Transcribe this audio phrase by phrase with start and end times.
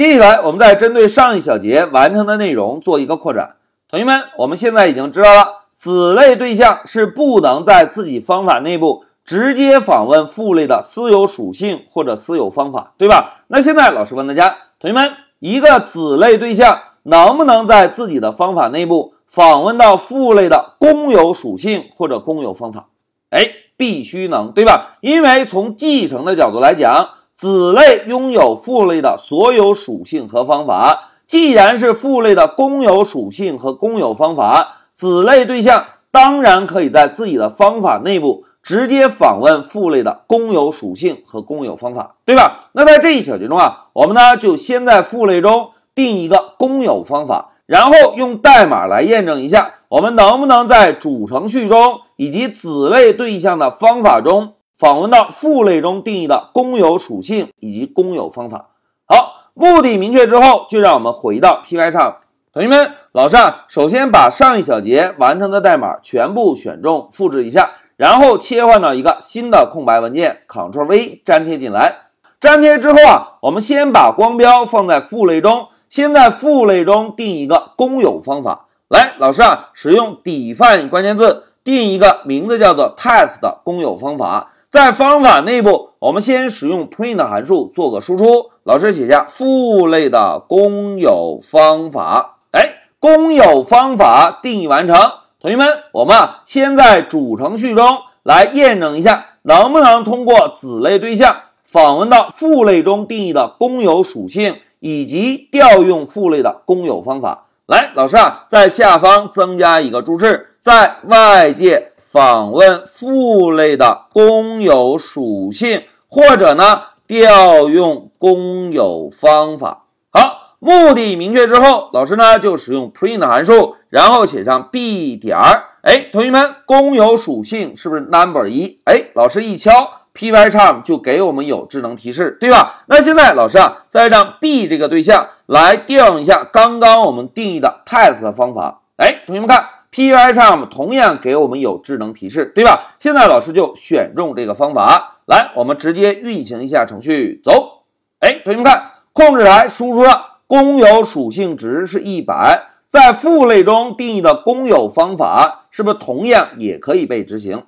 [0.00, 3.56] 接下来，我们再针对上一小节完成的内容做一个扩展。
[3.86, 13.42] 同学们，我们现在已经知道了，子类对象是不能在自己方法内部直接访问父类的私有属性或者私有方法，对吧？
[13.48, 22.86] 那现在老师问大家，同学们，一个子类对象能不能在自己的方法内部访问到父类的公有属性或者公有方法？
[23.28, 24.96] 哎，必须能，对吧？
[25.02, 27.10] 因为从继承的角度来讲。
[27.40, 42.68] 子类拥有父类的所有属性和方法，既然是父类的公有属性和公有方法，子类对象当然可以在自己的方法内部直接访问父类的公有属性和公有方法，对吧？
[42.72, 54.52] 那在这一小节中啊，我们呢就先在父类中定一个公有方法，然后用代码来验证一下，我们能不能在主程序中以及子类对象的方法中。
[54.80, 58.70] 访问到父类中定义的公有属性以及公有方法。
[59.04, 62.16] 好，目的明确之后，就让我们回到 P Y 上。
[62.50, 72.06] 同学们，老师啊，首先把上一小节完成的代码全部选中，复制一下，然后切换到一个新的空白文件，Ctrl V 粘贴进来。
[72.40, 78.68] 粘贴之后啊，我们先把光标放在父类中，先在父类中定一个公有方法。
[78.88, 84.52] 来，老师啊，使用 define 关键字定一个名字叫做 test 的公有方法。
[84.70, 88.50] 在方法内部，我们先使用 print 函数做个输出。
[88.62, 92.38] 老师写下父类的公有方法。
[92.52, 94.96] 哎，公有方法定义完成。
[95.40, 107.46] 同学们，我们啊，先在主程序中来验证一下，能不能通过子类对象访问到父类中定义的公有属性，以及调用父类的公有方法。
[107.70, 119.84] 来，老师啊，在下方增加一个注释，在外界访问父类的公有属性，或者呢调用公有方法。
[120.10, 125.66] 好，目的明确之后，老师呢就使用 print 函数，然后写上 b 点儿。
[125.82, 128.80] 哎，同学们，公有属性是不是 number 一？
[128.86, 129.99] 哎，老师一敲。
[130.14, 132.82] Pycharm 就给我们有智能提示，对吧？
[132.86, 138.82] 那现在老师啊，再让 B 这个对象来调用一下刚刚我们定义的 test 的方法。
[138.96, 142.94] 哎，同学们看，Pycharm 同样给我们有智能提示，对吧？
[142.98, 147.84] 现在老师就选中这个方法，来，我们直接运行一下程序，走。
[148.18, 148.82] 哎，同学们看，
[149.12, 157.62] 控制台输出了公有属性值是一百，在父类中定义的公有方法是不是同样也可以被执行？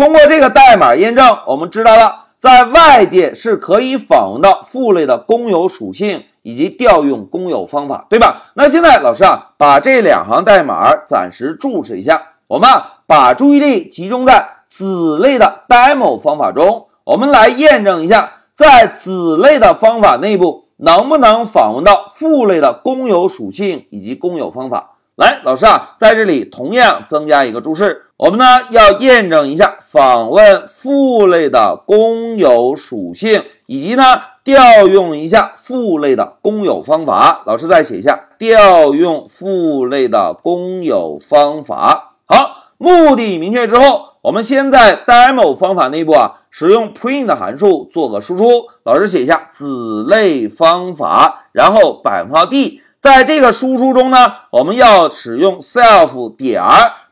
[0.00, 8.44] 通过这个代码验证，我们知道了在外界是可以访问到父类的公有属性以及调用公有方法，对吧？
[8.54, 12.66] 那现在老师啊，把这两行代码暂时注释一下，我们
[13.06, 24.92] 把注意力集中在子类的 demo 方法中，我们来验证一下，在子类的方法内部能不能访问到父类的公有属性以及公有方法。
[25.16, 37.42] 来，老师啊，在这里同样增加一个注释，我们呢要验证一下访问父类的公有属性，以及呢调用一下父类的公有方法。
[37.46, 42.16] 老师再写一下调用父类的公有方法。
[42.26, 48.66] 好，目的明确之后，我们先在 demo 方法内部啊使用 print 函数做个输出。
[48.84, 52.82] 老师写一下子类方法，然后百分号 d。
[53.00, 54.18] 在这个输出中呢，
[54.50, 56.62] 我们要使用 self 点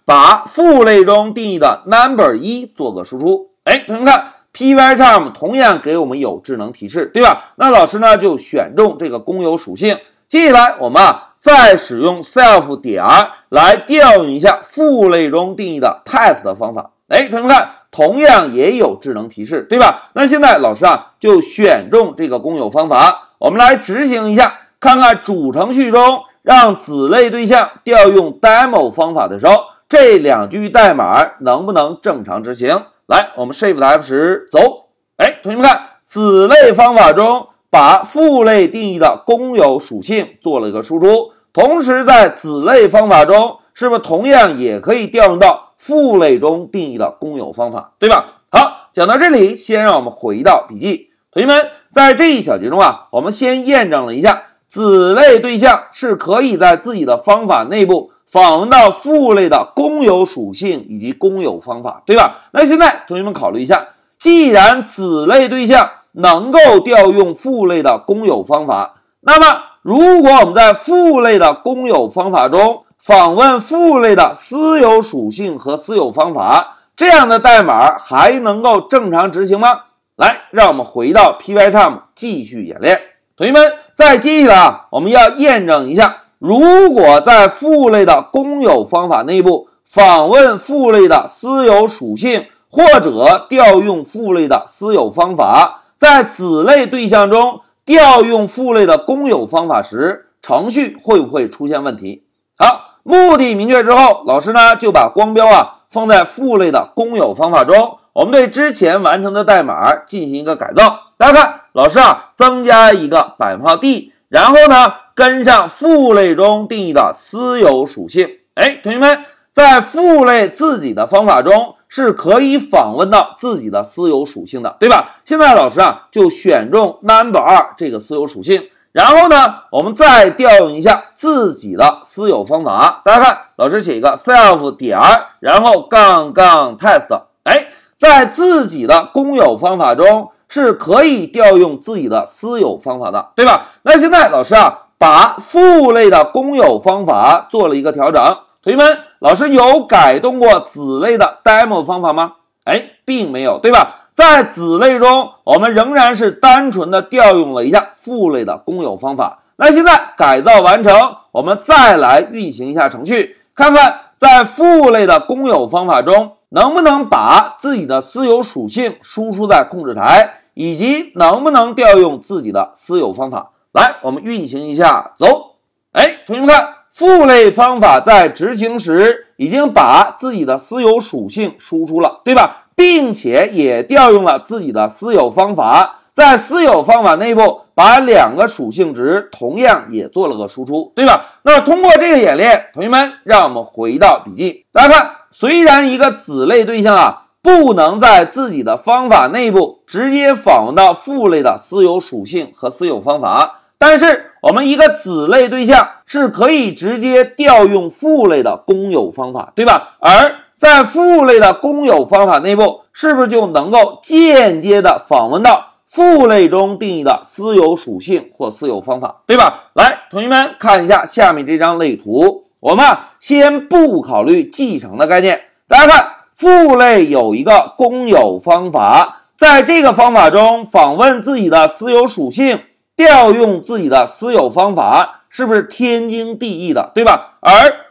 [0.09, 3.51] 把父类中定义的 number 一做个输出。
[3.65, 4.25] 哎，同学们看
[4.55, 7.51] ，Pycharm 同样给我们有智能提示，对吧？
[7.57, 9.99] 那老师呢就选中这个公有属性。
[10.27, 13.05] 接下来我们啊再使用 self 点
[13.51, 16.93] 来调用一下父类中定义的 test 的方法。
[17.09, 20.09] 哎，同学们看，同样也有智能提示，对吧？
[20.15, 24.61] 那现在老师啊就选中这个公有方法，我们来执行一下。
[24.81, 32.83] 看看主程序中让子类对象调用 demo 方法的时候，这两句代码能不能正常执行？
[33.07, 34.91] 来，我们 Shift F 十走。
[35.17, 48.43] 哎，同学们看，子类方法中把父类定义的公有属性做了一个输出，同时在子类方法中，是不是同样也可以调用到父类中定义的公有方法，对吧？
[48.51, 51.09] 好，讲到这里，先让我们回到笔记。
[51.33, 54.43] 同学们，在这一小节中啊，我们先验证了一下。
[54.69, 62.41] 子类对象是可以在自己的方法内部访问到父类的公有属性以及公有方法，对吧？
[62.53, 63.89] 那现在同学们考虑一下，
[64.19, 79.83] 既然子类对象能够调用父类的公有方法，那么如果我们在父类的公有方法中访问父类的私有属性和私有方法，这样的代码还能够正常执行吗？
[80.17, 83.01] 来，让我们回到 Pycharm 继续演练。
[83.37, 102.25] 同学们，再接下来啊，我们要验证一下，如果在父类的公有方法内部访问父类的私有属性，或者调用父类的私有方法，在子类对象中调用父类的公有方法时，程序会不会出现问题？
[102.57, 111.15] 好，目的明确之后，老师呢就把光标啊放在父类的公有方法中，我们对之前完成的代码进行一个改造。
[111.17, 118.39] 大家看，老师啊，增加一个百分号 d，然后呢，跟上父类中定义的私有属性。
[118.55, 125.17] 哎，同学们，在父类自己的方法中是可以访问到自己的私有属性的，对吧？
[125.25, 133.03] 现在老师啊，就选中 number 二这个私有属性，然后呢，我们再调用一下自己的私有方法。
[133.05, 134.97] 大家看，老师写一个 self 点，
[135.41, 137.23] 然后杠杠 test。
[137.43, 137.67] 哎，
[137.97, 140.31] 在自己的公有方法中。
[140.51, 143.67] 是可以调用自己的私有方法的，对吧？
[143.83, 148.21] 那现在老师啊，把父类的公有方法做了一个调整。
[148.63, 152.33] 同学们，老师有改动过子类的 demo 方法吗？
[152.65, 154.09] 哎，并没有，对吧？
[154.13, 159.39] 在子类中，我们仍然是单纯的调用了一下父类的公有方法。
[159.57, 166.33] 那现在改造完成，我们再来运行一下程序，看看在父类的公有方法中。
[166.51, 173.51] 能不能把自己的私有属性输出在控制台，以及能不能调用自己的私有方法？
[173.73, 175.57] 来，我们运行一下，走。
[175.93, 182.67] 哎，同学们看，父类方法在执行时已经把自己的私有属性输出了，对吧？
[182.75, 191.39] 并且也调用了自己的私有方法，在私有方法内部把两个属性值同样也做了个输出，对吧？
[191.43, 195.11] 那通过这个演练，同学们，让我们回到笔记，大家看。
[195.31, 209.97] 虽然一个子类对象啊不能在自己的方法内部直接访问到父类的私有属性和私有方法，但是我们一个子类对象是可以直接调用父类的公有方法，对吧？
[210.01, 219.71] 而在父类的公有方法内部，是不是就能够间接的访问到父类中定义的私有属性或私有方法，对吧？
[219.73, 222.45] 来，同学们看一下下面这张类图。
[222.61, 225.41] 我们啊，先不考虑继承的概念。
[225.67, 226.07] 大家看，
[226.39, 232.61] 父类有一个公有方法，在这个方法中访问自己的私有属性，
[232.95, 237.39] 调用自己的私有方法，是不是天经地义的，对吧？
[237.41, 237.51] 而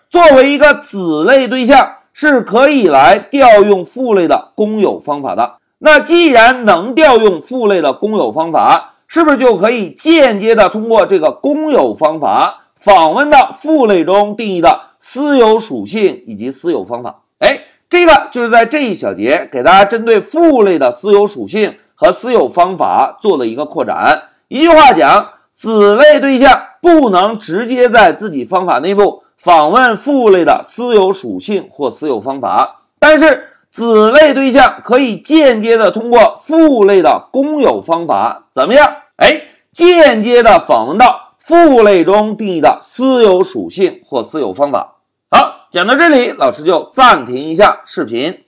[0.10, 5.58] 作为一个子类对象，是可以来调用父类的公有方法的。
[5.80, 12.68] 那既然能调用父类的公有方法，是不是就可以间接的通过这个公有方法？
[12.80, 24.24] 访问到父类中定义的私有属性以及私有方法，哎，这个就是在这一小节给大家针对父类的私有属性和私有方法做了一个扩展。
[24.50, 38.96] 一句话讲，子类对象不能直接在自己方法内部访问父类的私有属性或私有方法，但是子类对象可以间接的通过父类的公有方法怎么样？
[39.18, 41.24] 哎，间接的访问到。
[41.40, 44.96] 父类中定义的私有属性或私有方法。
[45.70, 48.47] 讲到这里，老师就暂停一下视频。